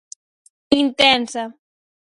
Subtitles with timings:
[0.79, 1.43] Intensa.